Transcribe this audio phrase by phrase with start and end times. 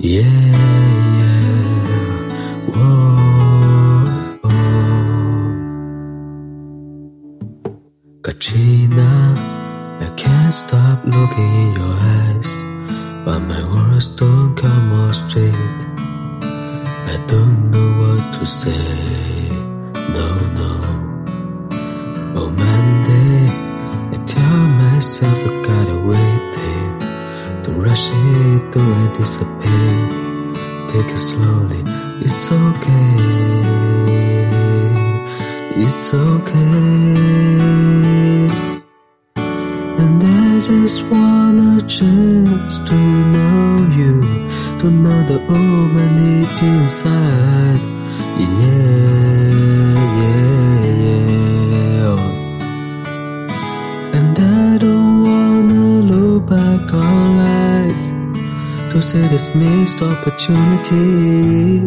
[0.00, 0.22] Yeah,
[1.20, 4.40] yeah, whoa,
[8.22, 9.10] Katrina,
[10.00, 12.48] I can't stop looking in your eyes,
[13.24, 15.54] but my words don't come out straight.
[16.92, 19.50] I don't know what to say,
[19.94, 20.28] no,
[20.60, 21.16] no.
[22.36, 23.48] Oh, Monday,
[24.14, 26.49] I tell myself I gotta wait.
[27.82, 30.08] Rush it, don't anticipate.
[30.90, 31.82] Take it slowly,
[32.20, 33.16] it's okay.
[35.82, 36.90] It's okay.
[40.02, 42.96] And I just want a chance to
[43.34, 44.20] know you,
[44.80, 46.18] to know the woman
[46.60, 47.80] inside.
[48.38, 48.90] Yeah,
[50.20, 50.84] yeah,
[51.96, 52.18] yeah.
[54.18, 57.39] And I don't wanna look back on
[58.90, 61.86] to see this missed opportunity.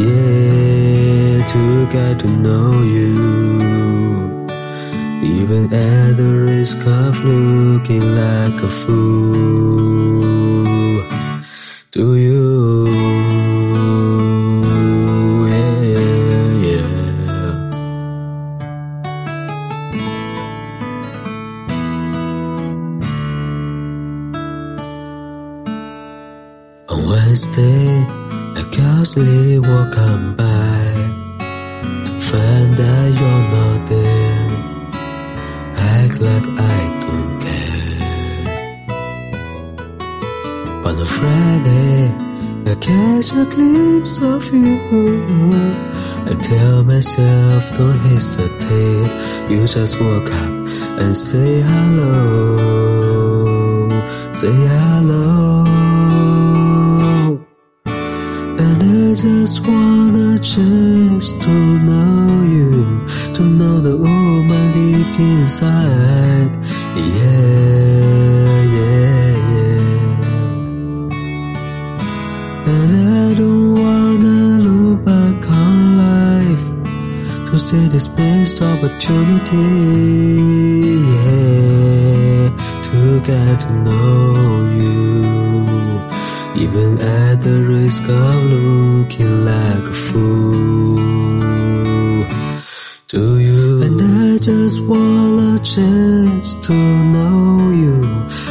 [0.00, 3.18] Yeah, to get to know you.
[5.24, 9.71] Even at the risk of looking like a fool.
[27.08, 28.04] Wednesday,
[28.60, 30.84] a casually walk on by
[32.06, 34.50] to find that you're not there.
[35.76, 37.98] Act like I don't care.
[40.82, 41.98] But on Friday,
[42.70, 44.78] I catch a glimpse of you.
[46.30, 49.10] I tell myself, don't hesitate.
[49.50, 50.52] You just walk up
[51.02, 52.98] and say hello.
[54.32, 55.81] Say hello.
[59.22, 61.48] Just want a chance to
[61.88, 66.50] know you, to know the woman deep inside.
[66.96, 69.92] Yeah, yeah, yeah.
[72.74, 72.90] And
[73.20, 75.76] I don't wanna look back on
[76.08, 76.66] life
[77.50, 79.70] to see this missed opportunity.
[81.14, 82.50] Yeah,
[82.88, 85.11] to get to know you.
[86.62, 90.96] Even at the risk of looking like a fool.
[93.08, 93.82] to you?
[93.82, 97.98] And I just want a chance to know you,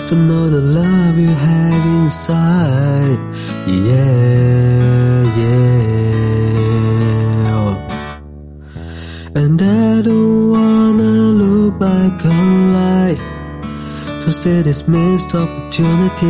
[0.09, 3.19] to know the love you have inside.
[3.65, 5.71] Yeah, yeah.
[9.41, 12.60] And I don't wanna look back on
[14.31, 16.25] to see this missed opportunity.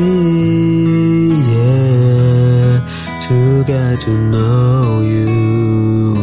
[1.54, 2.80] Yeah,
[3.28, 6.16] to get to know you,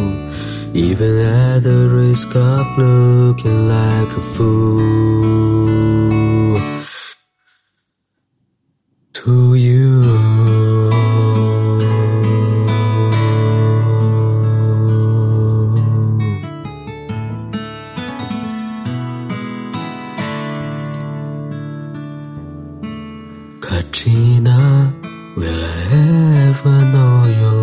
[0.73, 5.69] even at the risk of looking like a fool.
[9.13, 9.88] To you.
[23.79, 24.93] Katrina,
[25.37, 27.58] will I ever know heart?